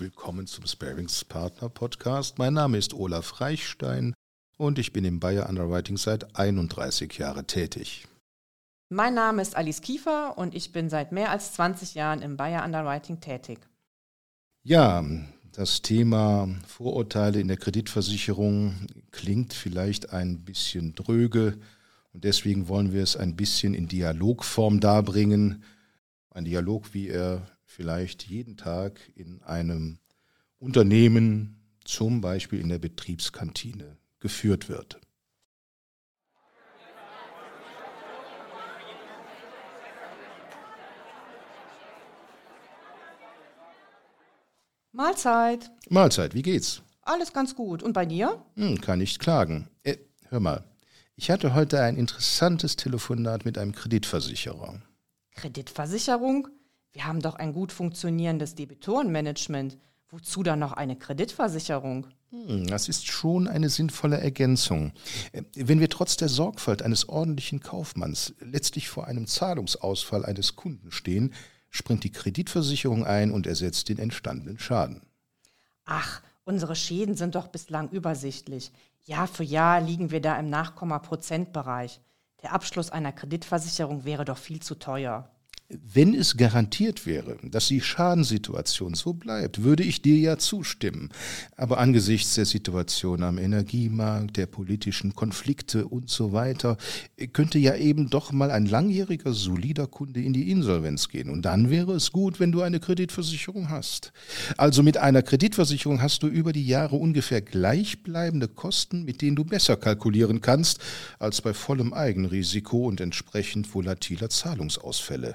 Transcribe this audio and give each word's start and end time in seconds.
willkommen 0.00 0.46
zum 0.46 0.64
Sparings 0.64 1.24
Partner 1.24 1.68
Podcast. 1.68 2.38
Mein 2.38 2.54
Name 2.54 2.78
ist 2.78 2.94
Olaf 2.94 3.40
Reichstein 3.40 4.14
und 4.56 4.78
ich 4.78 4.92
bin 4.92 5.04
im 5.04 5.18
Bayer 5.18 5.48
Underwriting 5.48 5.96
seit 5.96 6.36
31 6.36 7.18
Jahren 7.18 7.48
tätig. 7.48 8.06
Mein 8.90 9.14
Name 9.14 9.42
ist 9.42 9.56
Alice 9.56 9.80
Kiefer 9.80 10.38
und 10.38 10.54
ich 10.54 10.70
bin 10.70 10.88
seit 10.88 11.10
mehr 11.10 11.30
als 11.30 11.52
20 11.54 11.94
Jahren 11.94 12.22
im 12.22 12.36
Bayer 12.36 12.64
Underwriting 12.64 13.20
tätig. 13.20 13.58
Ja, 14.62 15.04
das 15.50 15.82
Thema 15.82 16.48
Vorurteile 16.66 17.40
in 17.40 17.48
der 17.48 17.56
Kreditversicherung 17.56 18.86
klingt 19.10 19.52
vielleicht 19.52 20.12
ein 20.12 20.44
bisschen 20.44 20.94
dröge 20.94 21.58
und 22.12 22.22
deswegen 22.22 22.68
wollen 22.68 22.92
wir 22.92 23.02
es 23.02 23.16
ein 23.16 23.34
bisschen 23.34 23.74
in 23.74 23.88
Dialogform 23.88 24.78
darbringen. 24.78 25.64
Ein 26.30 26.44
Dialog, 26.44 26.94
wie 26.94 27.08
er 27.08 27.57
vielleicht 27.68 28.24
jeden 28.24 28.56
Tag 28.56 28.98
in 29.14 29.42
einem 29.42 29.98
Unternehmen, 30.58 31.60
zum 31.84 32.20
Beispiel 32.20 32.60
in 32.60 32.70
der 32.70 32.78
Betriebskantine, 32.78 33.98
geführt 34.18 34.68
wird. 34.68 34.98
Mahlzeit. 44.92 45.70
Mahlzeit, 45.90 46.34
wie 46.34 46.42
geht's? 46.42 46.82
Alles 47.02 47.32
ganz 47.32 47.54
gut. 47.54 47.84
Und 47.84 47.92
bei 47.92 48.04
dir? 48.04 48.44
Hm, 48.56 48.80
kann 48.80 48.98
nicht 48.98 49.20
klagen. 49.20 49.68
Äh, 49.84 49.98
hör 50.28 50.40
mal, 50.40 50.64
ich 51.14 51.30
hatte 51.30 51.54
heute 51.54 51.80
ein 51.82 51.96
interessantes 51.96 52.74
Telefonat 52.74 53.44
mit 53.44 53.58
einem 53.58 53.72
Kreditversicherer. 53.72 54.82
Kreditversicherung? 55.36 56.48
Wir 56.92 57.06
haben 57.06 57.20
doch 57.20 57.34
ein 57.34 57.52
gut 57.52 57.72
funktionierendes 57.72 58.54
Debitorenmanagement. 58.54 59.78
Wozu 60.10 60.42
dann 60.42 60.58
noch 60.58 60.72
eine 60.72 60.96
Kreditversicherung? 60.96 62.06
Hm, 62.30 62.66
das 62.66 62.88
ist 62.88 63.06
schon 63.06 63.46
eine 63.46 63.68
sinnvolle 63.68 64.18
Ergänzung. 64.18 64.92
Äh, 65.32 65.42
wenn 65.54 65.80
wir 65.80 65.90
trotz 65.90 66.16
der 66.16 66.28
Sorgfalt 66.28 66.82
eines 66.82 67.08
ordentlichen 67.08 67.60
Kaufmanns 67.60 68.34
letztlich 68.40 68.88
vor 68.88 69.06
einem 69.06 69.26
Zahlungsausfall 69.26 70.24
eines 70.24 70.56
Kunden 70.56 70.90
stehen, 70.90 71.34
springt 71.68 72.04
die 72.04 72.12
Kreditversicherung 72.12 73.04
ein 73.04 73.30
und 73.30 73.46
ersetzt 73.46 73.90
den 73.90 73.98
entstandenen 73.98 74.58
Schaden. 74.58 75.02
Ach, 75.84 76.22
unsere 76.44 76.74
Schäden 76.74 77.14
sind 77.14 77.34
doch 77.34 77.48
bislang 77.48 77.90
übersichtlich. 77.90 78.72
Jahr 79.04 79.26
für 79.26 79.44
Jahr 79.44 79.80
liegen 79.80 80.10
wir 80.10 80.22
da 80.22 80.38
im 80.38 80.48
Nachkomma-Prozentbereich. 80.48 82.00
Der 82.42 82.52
Abschluss 82.52 82.90
einer 82.90 83.12
Kreditversicherung 83.12 84.04
wäre 84.04 84.24
doch 84.24 84.38
viel 84.38 84.60
zu 84.60 84.74
teuer. 84.74 85.30
Wenn 85.70 86.14
es 86.14 86.38
garantiert 86.38 87.04
wäre, 87.04 87.36
dass 87.42 87.68
die 87.68 87.82
Schadenssituation 87.82 88.94
so 88.94 89.12
bleibt, 89.12 89.64
würde 89.64 89.82
ich 89.82 90.00
dir 90.00 90.16
ja 90.16 90.38
zustimmen. 90.38 91.10
Aber 91.56 91.76
angesichts 91.76 92.36
der 92.36 92.46
Situation 92.46 93.22
am 93.22 93.36
Energiemarkt, 93.36 94.38
der 94.38 94.46
politischen 94.46 95.14
Konflikte 95.14 95.86
und 95.86 96.08
so 96.08 96.32
weiter, 96.32 96.78
könnte 97.34 97.58
ja 97.58 97.76
eben 97.76 98.08
doch 98.08 98.32
mal 98.32 98.50
ein 98.50 98.64
langjähriger, 98.64 99.34
solider 99.34 99.86
Kunde 99.86 100.22
in 100.22 100.32
die 100.32 100.50
Insolvenz 100.50 101.10
gehen. 101.10 101.28
Und 101.28 101.42
dann 101.42 101.68
wäre 101.68 101.92
es 101.92 102.12
gut, 102.12 102.40
wenn 102.40 102.50
du 102.50 102.62
eine 102.62 102.80
Kreditversicherung 102.80 103.68
hast. 103.68 104.14
Also 104.56 104.82
mit 104.82 104.96
einer 104.96 105.20
Kreditversicherung 105.20 106.00
hast 106.00 106.22
du 106.22 106.28
über 106.28 106.54
die 106.54 106.66
Jahre 106.66 106.96
ungefähr 106.96 107.42
gleichbleibende 107.42 108.48
Kosten, 108.48 109.04
mit 109.04 109.20
denen 109.20 109.36
du 109.36 109.44
besser 109.44 109.76
kalkulieren 109.76 110.40
kannst, 110.40 110.80
als 111.18 111.42
bei 111.42 111.52
vollem 111.52 111.92
Eigenrisiko 111.92 112.86
und 112.86 113.02
entsprechend 113.02 113.74
volatiler 113.74 114.30
Zahlungsausfälle. 114.30 115.34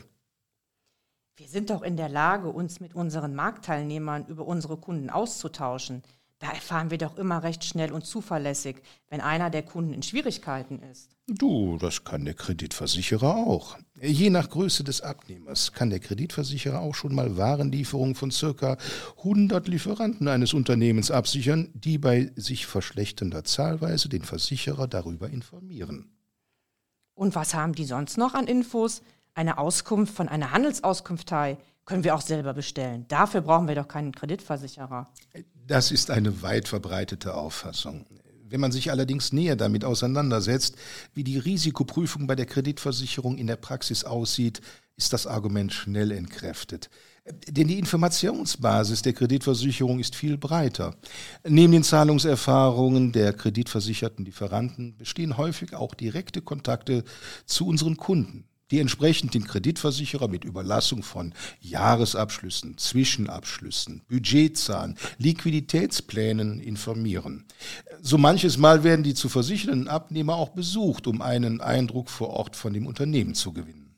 Wir 1.35 1.47
sind 1.47 1.71
doch 1.71 1.81
in 1.81 1.97
der 1.97 2.09
Lage, 2.09 2.49
uns 2.49 2.79
mit 2.79 2.93
unseren 2.93 3.33
Marktteilnehmern 3.33 4.25
über 4.27 4.45
unsere 4.45 4.77
Kunden 4.77 5.09
auszutauschen. 5.09 6.03
Da 6.37 6.51
erfahren 6.51 6.91
wir 6.91 6.99
doch 6.99 7.17
immer 7.17 7.41
recht 7.41 7.63
schnell 7.63 7.91
und 7.91 8.05
zuverlässig, 8.05 8.83
wenn 9.09 9.19
einer 9.19 9.49
der 9.49 9.63
Kunden 9.63 9.93
in 9.93 10.03
Schwierigkeiten 10.03 10.83
ist. 10.83 11.09
Du, 11.25 11.77
das 11.77 12.03
kann 12.03 12.25
der 12.25 12.35
Kreditversicherer 12.35 13.35
auch. 13.35 13.77
Je 13.99 14.29
nach 14.29 14.49
Größe 14.49 14.83
des 14.83 15.01
Abnehmers 15.01 15.71
kann 15.71 15.89
der 15.89 16.01
Kreditversicherer 16.01 16.81
auch 16.81 16.93
schon 16.93 17.15
mal 17.15 17.35
Warenlieferungen 17.35 18.13
von 18.13 18.29
circa 18.29 18.77
100 19.19 19.67
Lieferanten 19.67 20.27
eines 20.27 20.53
Unternehmens 20.53 21.09
absichern, 21.09 21.71
die 21.73 21.97
bei 21.97 22.31
sich 22.35 22.67
verschlechternder 22.67 23.43
Zahlweise 23.43 24.07
den 24.07 24.23
Versicherer 24.23 24.87
darüber 24.87 25.29
informieren. 25.29 26.11
Und 27.15 27.33
was 27.33 27.55
haben 27.55 27.73
die 27.73 27.85
sonst 27.85 28.17
noch 28.17 28.33
an 28.35 28.45
Infos? 28.45 29.01
Eine 29.35 29.57
Auskunft 29.57 30.13
von 30.15 30.29
einer 30.29 30.51
Handelsauskunftei 30.51 31.57
können 31.85 32.03
wir 32.03 32.15
auch 32.15 32.21
selber 32.21 32.53
bestellen. 32.53 33.05
Dafür 33.07 33.41
brauchen 33.41 33.67
wir 33.67 33.75
doch 33.75 33.87
keinen 33.87 34.11
Kreditversicherer. 34.11 35.07
Das 35.65 35.91
ist 35.91 36.11
eine 36.11 36.41
weit 36.41 36.67
verbreitete 36.67 37.33
Auffassung. 37.33 38.05
Wenn 38.47 38.61
man 38.61 38.71
sich 38.71 38.91
allerdings 38.91 39.33
näher 39.33 39.55
damit 39.55 39.83
auseinandersetzt, 39.83 40.75
wie 41.15 41.23
die 41.23 41.39
Risikoprüfung 41.39 42.27
bei 42.27 42.35
der 42.35 42.45
Kreditversicherung 42.45 43.37
in 43.37 43.47
der 43.47 43.55
Praxis 43.55 44.03
aussieht, 44.03 44.61
ist 44.95 45.11
das 45.11 45.25
Argument 45.25 45.73
schnell 45.73 46.11
entkräftet. 46.11 46.91
Denn 47.47 47.67
die 47.67 47.79
Informationsbasis 47.79 49.01
der 49.01 49.13
Kreditversicherung 49.13 49.99
ist 49.99 50.15
viel 50.15 50.37
breiter. 50.37 50.95
Neben 51.47 51.73
den 51.73 51.83
Zahlungserfahrungen 51.83 53.11
der 53.11 53.33
kreditversicherten 53.33 54.25
Lieferanten 54.25 54.97
bestehen 54.97 55.37
häufig 55.37 55.73
auch 55.73 55.95
direkte 55.95 56.41
Kontakte 56.41 57.03
zu 57.45 57.65
unseren 57.65 57.97
Kunden 57.97 58.45
die 58.73 58.79
entsprechend 58.79 59.35
den 59.35 59.43
Kreditversicherer 59.43 60.27
mit 60.27 60.43
Überlassung 60.43 61.03
von 61.03 61.33
Jahresabschlüssen, 61.61 62.75
Zwischenabschlüssen, 62.79 64.01
Budgetzahlen, 64.09 64.97
Liquiditätsplänen 65.19 66.59
informieren. 66.59 67.45
So 68.01 68.17
manches 68.17 68.57
Mal 68.57 68.83
werden 68.83 69.03
die 69.03 69.13
zu 69.13 69.29
versichernden 69.29 69.87
Abnehmer 69.87 70.37
auch 70.37 70.49
besucht, 70.49 71.05
um 71.05 71.21
einen 71.21 71.61
Eindruck 71.61 72.09
vor 72.09 72.31
Ort 72.31 72.55
von 72.55 72.73
dem 72.73 72.87
Unternehmen 72.87 73.35
zu 73.35 73.53
gewinnen. 73.53 73.95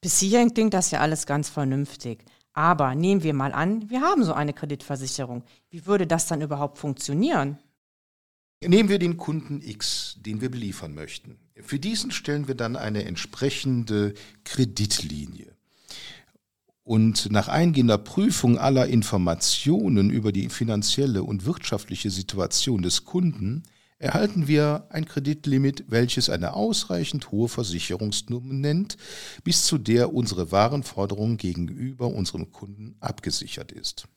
Bis 0.00 0.18
hierhin 0.18 0.52
klingt 0.52 0.74
das 0.74 0.90
ja 0.90 0.98
alles 0.98 1.24
ganz 1.24 1.48
vernünftig. 1.48 2.24
Aber 2.52 2.96
nehmen 2.96 3.22
wir 3.22 3.34
mal 3.34 3.52
an, 3.52 3.88
wir 3.88 4.00
haben 4.00 4.24
so 4.24 4.32
eine 4.32 4.52
Kreditversicherung. 4.52 5.44
Wie 5.68 5.86
würde 5.86 6.08
das 6.08 6.26
dann 6.26 6.42
überhaupt 6.42 6.78
funktionieren? 6.78 7.56
Nehmen 8.62 8.88
wir 8.88 8.98
den 8.98 9.16
Kunden 9.16 9.62
X, 9.62 10.16
den 10.18 10.40
wir 10.40 10.50
beliefern 10.50 10.92
möchten. 10.92 11.38
Für 11.62 11.78
diesen 11.78 12.10
stellen 12.10 12.48
wir 12.48 12.54
dann 12.54 12.76
eine 12.76 13.04
entsprechende 13.04 14.14
Kreditlinie. 14.44 15.54
Und 16.82 17.30
nach 17.30 17.48
eingehender 17.48 17.98
Prüfung 17.98 18.58
aller 18.58 18.86
Informationen 18.86 20.10
über 20.10 20.32
die 20.32 20.48
finanzielle 20.48 21.22
und 21.22 21.44
wirtschaftliche 21.44 22.10
Situation 22.10 22.82
des 22.82 23.04
Kunden 23.04 23.62
erhalten 23.98 24.48
wir 24.48 24.86
ein 24.88 25.04
Kreditlimit, 25.04 25.84
welches 25.88 26.30
eine 26.30 26.54
ausreichend 26.54 27.30
hohe 27.30 27.48
Versicherungsnummer 27.48 28.54
nennt, 28.54 28.96
bis 29.44 29.66
zu 29.66 29.78
der 29.78 30.14
unsere 30.14 30.50
Warenforderung 30.50 31.36
gegenüber 31.36 32.08
unserem 32.08 32.50
Kunden 32.50 32.96
abgesichert 32.98 33.72
ist. 33.72 34.08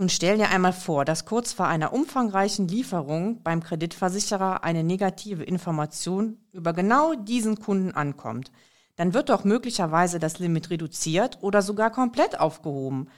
Nun 0.00 0.08
stell 0.08 0.38
dir 0.38 0.48
einmal 0.48 0.72
vor, 0.72 1.04
dass 1.04 1.26
kurz 1.26 1.52
vor 1.52 1.66
einer 1.66 1.92
umfangreichen 1.92 2.66
Lieferung 2.66 3.42
beim 3.42 3.62
Kreditversicherer 3.62 4.64
eine 4.64 4.82
negative 4.82 5.44
Information 5.44 6.38
über 6.52 6.72
genau 6.72 7.12
diesen 7.12 7.58
Kunden 7.58 7.92
ankommt. 7.92 8.50
Dann 8.96 9.12
wird 9.12 9.28
doch 9.28 9.44
möglicherweise 9.44 10.18
das 10.18 10.38
Limit 10.38 10.70
reduziert 10.70 11.36
oder 11.42 11.60
sogar 11.60 11.90
komplett 11.90 12.40
aufgehoben. 12.40 13.10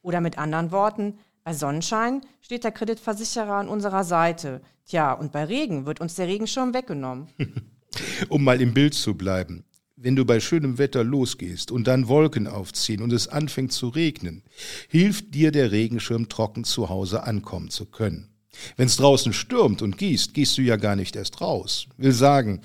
Oder 0.00 0.22
mit 0.22 0.38
anderen 0.38 0.72
Worten, 0.72 1.18
bei 1.42 1.52
Sonnenschein 1.52 2.22
steht 2.40 2.64
der 2.64 2.72
Kreditversicherer 2.72 3.56
an 3.56 3.68
unserer 3.68 4.04
Seite. 4.04 4.62
Tja, 4.86 5.12
und 5.12 5.30
bei 5.30 5.44
Regen 5.44 5.84
wird 5.84 6.00
uns 6.00 6.14
der 6.14 6.26
Regenschirm 6.26 6.72
weggenommen. 6.72 7.28
um 8.30 8.42
mal 8.42 8.62
im 8.62 8.72
Bild 8.72 8.94
zu 8.94 9.14
bleiben 9.14 9.66
wenn 9.96 10.16
du 10.16 10.24
bei 10.24 10.40
schönem 10.40 10.78
Wetter 10.78 11.04
losgehst 11.04 11.70
und 11.70 11.86
dann 11.86 12.08
Wolken 12.08 12.46
aufziehen 12.46 13.02
und 13.02 13.12
es 13.12 13.28
anfängt 13.28 13.72
zu 13.72 13.88
regnen, 13.88 14.42
hilft 14.88 15.34
dir 15.34 15.52
der 15.52 15.70
Regenschirm 15.70 16.28
trocken 16.28 16.64
zu 16.64 16.88
Hause 16.88 17.22
ankommen 17.24 17.70
zu 17.70 17.86
können. 17.86 18.28
Wenn 18.76 18.86
es 18.86 18.96
draußen 18.96 19.32
stürmt 19.32 19.82
und 19.82 19.98
gießt, 19.98 20.34
gehst 20.34 20.58
du 20.58 20.62
ja 20.62 20.76
gar 20.76 20.96
nicht 20.96 21.16
erst 21.16 21.40
raus. 21.40 21.86
Will 21.96 22.12
sagen, 22.12 22.60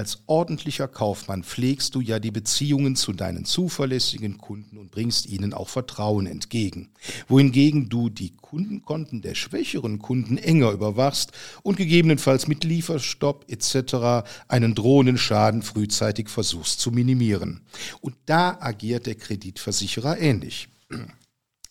als 0.00 0.22
ordentlicher 0.24 0.88
Kaufmann 0.88 1.44
pflegst 1.44 1.94
du 1.94 2.00
ja 2.00 2.18
die 2.18 2.30
Beziehungen 2.30 2.96
zu 2.96 3.12
deinen 3.12 3.44
zuverlässigen 3.44 4.38
Kunden 4.38 4.78
und 4.78 4.90
bringst 4.90 5.26
ihnen 5.26 5.52
auch 5.52 5.68
Vertrauen 5.68 6.26
entgegen. 6.26 6.88
Wohingegen 7.28 7.90
du 7.90 8.08
die 8.08 8.34
Kundenkonten 8.34 9.20
der 9.20 9.34
schwächeren 9.34 9.98
Kunden 9.98 10.38
enger 10.38 10.70
überwachst 10.70 11.32
und 11.62 11.76
gegebenenfalls 11.76 12.48
mit 12.48 12.64
Lieferstopp 12.64 13.44
etc. 13.48 14.26
einen 14.48 14.74
drohenden 14.74 15.18
Schaden 15.18 15.60
frühzeitig 15.60 16.30
versuchst 16.30 16.80
zu 16.80 16.90
minimieren. 16.92 17.60
Und 18.00 18.16
da 18.24 18.56
agiert 18.58 19.04
der 19.04 19.16
Kreditversicherer 19.16 20.18
ähnlich. 20.18 20.70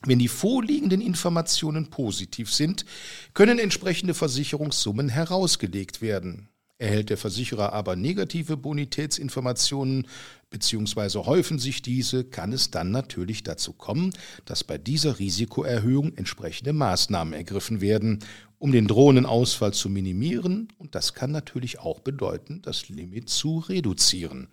Wenn 0.06 0.20
die 0.20 0.28
vorliegenden 0.28 1.02
Informationen 1.02 1.90
positiv 1.90 2.54
sind, 2.54 2.86
können 3.34 3.58
entsprechende 3.58 4.14
Versicherungssummen 4.14 5.10
herausgelegt 5.10 6.04
werden. 6.04 6.49
Erhält 6.80 7.10
der 7.10 7.18
Versicherer 7.18 7.74
aber 7.74 7.98
negative 7.98 8.56
Bonitätsinformationen, 8.56 10.08
beziehungsweise 10.50 11.26
häufen 11.26 11.60
sich 11.60 11.82
diese, 11.82 12.24
kann 12.24 12.54
es 12.54 12.72
dann 12.72 12.90
natürlich 12.92 13.44
dazu 13.44 13.74
kommen, 13.74 14.14
dass 14.46 14.64
bei 14.64 14.78
dieser 14.78 15.20
Risikoerhöhung 15.20 16.16
entsprechende 16.16 16.72
Maßnahmen 16.72 17.34
ergriffen 17.34 17.82
werden, 17.82 18.20
um 18.60 18.72
den 18.72 18.88
drohenden 18.88 19.26
Ausfall 19.26 19.74
zu 19.74 19.90
minimieren 19.90 20.70
und 20.78 20.96
das 20.96 21.14
kann 21.14 21.32
natürlich 21.32 21.80
auch 21.80 22.00
bedeuten, 22.00 22.62
das 22.62 22.88
Limit 22.88 23.28
zu 23.28 23.60
reduzieren. 23.60 24.48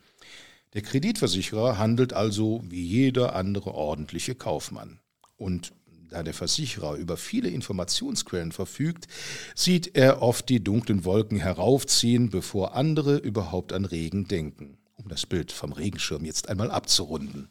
Der 0.75 0.83
Kreditversicherer 0.83 1.79
handelt 1.79 2.13
also 2.13 2.61
wie 2.67 2.83
jeder 2.83 3.37
andere 3.37 3.73
ordentliche 3.73 4.35
Kaufmann. 4.35 4.99
Und 5.37 5.73
da 6.11 6.23
der 6.23 6.35
Versicherer 6.35 6.95
über 6.95 7.17
viele 7.17 7.49
Informationsquellen 7.49 8.53
verfügt, 8.53 9.07
sieht 9.55 9.97
er 9.97 10.23
oft 10.23 10.49
die 10.49 10.63
dunklen 10.63 11.05
Wolken 11.05 11.39
heraufziehen, 11.39 12.31
bevor 12.31 12.75
andere 12.75 13.17
überhaupt 13.17 13.73
an 13.73 13.85
Regen 13.85 14.29
denken 14.29 14.79
um 14.97 15.09
das 15.09 15.27
Bild 15.27 15.53
vom 15.53 15.73
Regenschirm 15.73 16.25
jetzt 16.25 16.49
einmal 16.49 16.71
abzurunden. 16.71 17.49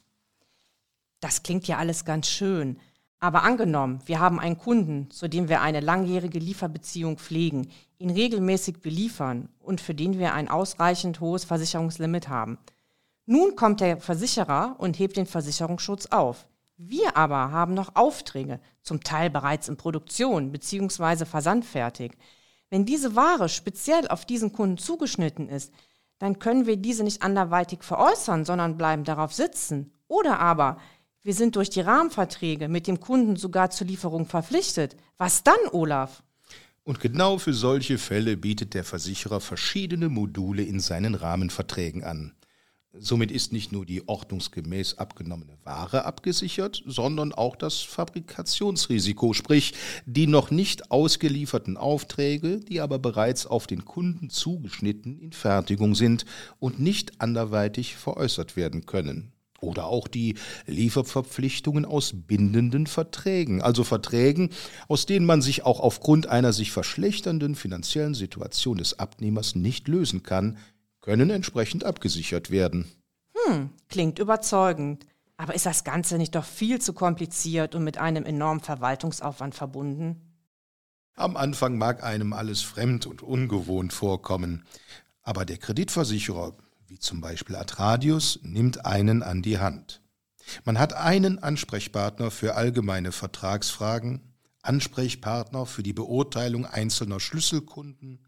Das 1.22 1.44
klingt 1.44 1.68
ja 1.68 1.78
alles 1.78 2.06
ganz 2.06 2.28
schön. 2.28 2.78
Aber 3.20 3.44
angenommen, 3.44 4.02
wir 4.06 4.20
haben 4.20 4.40
einen 4.40 4.58
Kunden, 4.58 5.10
zu 5.10 5.28
dem 5.30 5.48
wir 5.48 5.62
eine 5.62 5.80
langjährige 5.80 6.38
Lieferbeziehung 6.38 7.18
pflegen, 7.18 7.70
ihn 7.98 8.10
regelmäßig 8.10 8.82
beliefern 8.82 9.50
und 9.60 9.80
für 9.80 9.96
den 9.96 10.20
wir 10.20 10.34
ein 10.34 10.50
ausreichend 10.50 11.22
hohes 11.22 11.46
Versicherungslimit 11.46 12.28
haben. 12.28 12.58
Nun 13.26 13.56
kommt 13.56 13.80
der 13.80 13.98
Versicherer 13.98 14.76
und 14.78 15.00
hebt 15.00 15.18
den 15.18 15.26
Versicherungsschutz 15.26 16.08
auf. 16.08 16.46
Wir 16.78 17.16
aber 17.16 17.52
haben 17.52 17.74
noch 17.74 17.96
Aufträge, 17.96 18.60
zum 18.82 19.02
Teil 19.02 19.30
bereits 19.30 19.70
in 19.70 19.78
Produktion 19.78 20.52
bzw. 20.52 21.26
versandfertig. 21.26 22.12
Wenn 22.70 22.86
diese 22.86 23.16
Ware 23.16 23.48
speziell 23.48 24.08
auf 24.10 24.26
diesen 24.26 24.52
Kunden 24.52 24.78
zugeschnitten 24.78 25.48
ist, 25.48 25.72
dann 26.20 26.40
können 26.40 26.66
wir 26.66 26.78
diese 26.78 27.04
nicht 27.04 27.22
anderweitig 27.22 27.84
veräußern, 27.84 28.44
sondern 28.44 28.78
bleiben 28.78 29.06
darauf 29.06 29.34
sitzen. 29.34 29.94
Oder 30.08 30.40
aber 30.40 30.78
wir 31.24 31.34
sind 31.34 31.56
durch 31.56 31.70
die 31.70 31.82
Rahmenverträge 31.82 32.68
mit 32.68 32.88
dem 32.88 33.00
Kunden 33.00 33.36
sogar 33.36 33.70
zur 33.70 33.88
Lieferung 33.88 34.26
verpflichtet. 34.26 34.98
Was 35.18 35.44
dann, 35.44 35.56
Olaf? 35.72 36.24
Und 36.84 37.00
genau 37.00 37.38
für 37.38 37.54
solche 37.54 37.98
Fälle 37.98 38.38
bietet 38.38 38.74
der 38.74 38.84
Versicherer 38.84 39.40
verschiedene 39.40 40.10
Module 40.10 40.62
in 40.62 40.80
seinen 40.80 41.16
Rahmenverträgen 41.16 42.04
an. 42.04 42.36
Somit 43.00 43.32
ist 43.32 43.52
nicht 43.52 43.72
nur 43.72 43.86
die 43.86 44.08
ordnungsgemäß 44.08 44.98
abgenommene 44.98 45.58
Ware 45.64 46.06
abgesichert, 46.06 46.82
sondern 46.86 47.34
auch 47.34 47.56
das 47.56 47.82
Fabrikationsrisiko, 47.82 49.34
sprich 49.34 49.74
die 50.06 50.28
noch 50.28 50.50
nicht 50.50 50.92
ausgelieferten 50.92 51.78
Aufträge, 51.78 52.60
die 52.60 52.80
aber 52.80 53.00
bereits 53.00 53.46
auf 53.46 53.68
den 53.68 53.86
Kunden 53.86 54.30
zugeschnitten 54.30 55.20
in 55.20 55.34
Fertigung 55.34 55.96
sind 55.96 56.26
und 56.60 56.80
nicht 56.80 57.22
anderweitig 57.22 57.96
veräußert 57.96 58.56
werden 58.56 58.86
können. 58.86 59.34
Oder 59.62 59.88
auch 59.88 60.08
die 60.08 60.36
Lieferverpflichtungen 60.68 61.86
aus 61.86 62.14
bindenden 62.14 62.88
Verträgen, 62.88 63.62
also 63.62 63.84
Verträgen, 63.84 64.50
aus 64.88 65.06
denen 65.06 65.26
man 65.26 65.42
sich 65.42 65.64
auch 65.64 65.80
aufgrund 65.80 66.28
einer 66.28 66.54
sich 66.54 66.72
verschlechternden 66.72 67.56
finanziellen 67.56 68.14
Situation 68.14 68.78
des 68.78 69.00
Abnehmers 69.00 69.56
nicht 69.56 69.88
lösen 69.88 70.24
kann, 70.24 70.58
können 71.06 71.30
entsprechend 71.30 71.84
abgesichert 71.84 72.50
werden. 72.50 72.92
Hm, 73.36 73.70
klingt 73.90 74.18
überzeugend. 74.18 75.06
Aber 75.38 75.54
ist 75.54 75.68
das 75.68 75.84
Ganze 75.84 76.18
nicht 76.18 76.34
doch 76.34 76.46
viel 76.46 76.82
zu 76.82 76.94
kompliziert 76.94 77.76
und 77.76 77.84
mit 77.84 78.00
einem 78.00 78.26
enormen 78.26 78.62
Verwaltungsaufwand 78.62 79.54
verbunden? 79.54 80.22
Am 81.16 81.38
Anfang 81.38 81.78
mag 81.78 82.04
einem 82.04 82.34
alles 82.34 82.62
fremd 82.62 83.06
und 83.06 83.22
ungewohnt 83.22 83.94
vorkommen, 83.94 84.66
aber 85.22 85.46
der 85.46 85.58
Kreditversicherer, 85.58 86.54
wie 86.88 87.00
zum 87.00 87.22
Beispiel 87.22 87.56
Atradius, 87.56 88.40
nimmt 88.42 88.86
einen 88.86 89.22
an 89.22 89.42
die 89.42 89.60
Hand. 89.60 90.02
Man 90.64 90.80
hat 90.80 90.94
einen 90.94 91.38
Ansprechpartner 91.38 92.32
für 92.32 92.56
allgemeine 92.56 93.12
Vertragsfragen, 93.12 94.34
Ansprechpartner 94.64 95.66
für 95.66 95.84
die 95.84 95.94
Beurteilung 95.94 96.66
einzelner 96.66 97.20
Schlüsselkunden, 97.20 98.26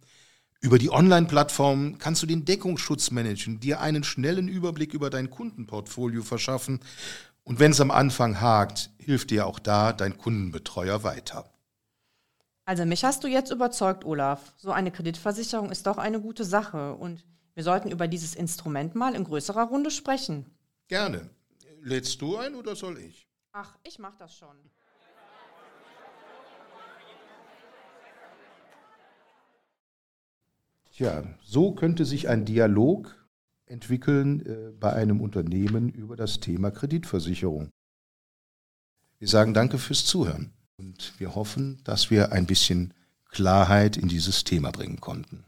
über 0.60 0.80
die 0.80 0.92
Online-Plattform 0.92 1.98
kannst 2.00 2.24
du 2.24 2.28
den 2.28 2.46
Deckungsschutz 2.46 3.12
managen, 3.12 3.60
dir 3.60 3.80
einen 3.80 4.04
schnellen 4.04 4.48
Überblick 4.48 4.94
über 4.94 5.10
dein 5.10 5.30
Kundenportfolio 5.30 6.24
verschaffen 6.24 6.80
und 7.44 7.60
wenn 7.60 7.72
es 7.72 7.80
am 7.80 7.92
Anfang 7.92 8.42
hakt, 8.42 8.90
hilft 8.98 9.30
dir 9.30 9.48
auch 9.48 9.60
da 9.60 9.94
dein 9.94 10.18
Kundenbetreuer 10.18 11.04
weiter. 11.04 11.50
Also 12.66 12.86
mich 12.86 13.06
hast 13.06 13.24
du 13.24 13.30
jetzt 13.30 13.52
überzeugt, 13.52 14.04
Olaf. 14.04 14.54
So 14.58 14.72
eine 14.72 14.92
Kreditversicherung 14.92 15.72
ist 15.72 15.88
doch 15.88 15.98
eine 15.98 16.20
gute 16.20 16.44
Sache 16.44 16.96
und 16.96 17.24
wir 17.54 17.64
sollten 17.64 17.90
über 17.90 18.10
dieses 18.10 18.36
Instrument 18.36 18.96
mal 18.96 19.16
in 19.16 19.24
größerer 19.24 19.64
Runde 19.64 19.92
sprechen. 19.92 20.46
Gerne. 20.90 21.30
Lädst 21.82 22.22
du 22.22 22.36
ein 22.36 22.56
oder 22.56 22.76
soll 22.76 22.98
ich? 22.98 23.30
Ach, 23.54 23.78
ich 23.84 23.98
mach 23.98 24.18
das 24.18 24.36
schon. 24.36 24.58
Tja, 30.98 31.24
so 31.44 31.74
könnte 31.74 32.06
sich 32.06 32.28
ein 32.28 32.44
Dialog 32.44 33.24
entwickeln 33.68 34.44
äh, 34.44 34.72
bei 34.72 34.94
einem 34.94 35.22
Unternehmen 35.22 35.90
über 35.90 36.16
das 36.16 36.40
Thema 36.40 36.72
Kreditversicherung. 36.72 37.70
Wir 39.20 39.28
sagen 39.28 39.54
danke 39.54 39.78
fürs 39.78 40.06
Zuhören 40.06 40.54
und 40.78 41.14
wir 41.20 41.36
hoffen, 41.36 41.84
dass 41.84 42.10
wir 42.10 42.32
ein 42.32 42.48
bisschen 42.48 42.96
Klarheit 43.30 43.96
in 43.96 44.08
dieses 44.08 44.44
Thema 44.44 44.72
bringen 44.72 45.00
konnten. 45.00 45.44